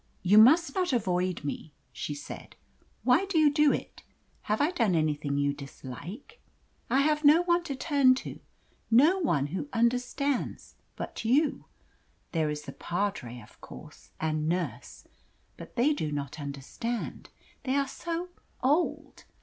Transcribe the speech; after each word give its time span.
"You 0.23 0.39
must 0.39 0.73
not 0.73 0.93
avoid 0.93 1.43
me," 1.43 1.75
she 1.93 2.15
said. 2.15 2.55
"Why 3.03 3.25
do 3.27 3.37
you 3.37 3.53
do 3.53 3.71
it? 3.71 4.01
Have 4.49 4.59
I 4.59 4.71
done 4.71 4.95
anything 4.95 5.37
you 5.37 5.53
dislike? 5.53 6.41
I 6.89 7.01
have 7.01 7.23
no 7.23 7.43
one 7.43 7.63
to 7.65 7.73
speak 7.75 8.15
to, 8.15 8.39
no 8.89 9.19
one 9.19 9.45
who 9.53 9.69
understands, 9.71 10.73
but 10.95 11.23
you. 11.23 11.65
There 12.31 12.49
is 12.49 12.63
the 12.63 12.71
padre, 12.73 13.41
of 13.41 13.61
course 13.61 14.09
and 14.19 14.49
nurse; 14.49 15.07
but 15.55 15.75
they 15.75 15.93
do 15.93 16.11
not 16.11 16.39
understand. 16.39 17.29
They 17.61 17.75
are 17.75 17.87
so 17.87 18.29
OLD! 18.63 19.25